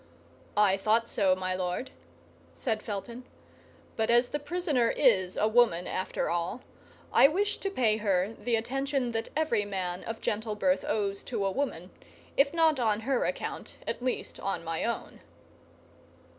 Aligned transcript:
"I 0.57 0.77
thought 0.77 1.07
so, 1.07 1.35
my 1.35 1.53
lord," 1.53 1.91
said 2.53 2.81
Felton; 2.81 3.23
"but 3.95 4.09
as 4.09 4.29
the 4.29 4.39
prisoner 4.39 4.89
is 4.89 5.37
a 5.37 5.47
woman, 5.47 5.85
after 5.85 6.27
all, 6.27 6.61
I 7.13 7.27
wish 7.27 7.59
to 7.59 7.69
pay 7.69 7.97
her 7.97 8.33
the 8.33 8.55
attention 8.55 9.11
that 9.11 9.29
every 9.35 9.63
man 9.63 10.03
of 10.05 10.19
gentle 10.19 10.55
birth 10.55 10.83
owes 10.87 11.23
to 11.25 11.45
a 11.45 11.51
woman, 11.51 11.91
if 12.35 12.51
not 12.51 12.79
on 12.79 13.01
her 13.01 13.25
account, 13.25 13.77
at 13.85 14.01
least 14.03 14.39
on 14.39 14.63
my 14.63 14.83
own." 14.85 15.21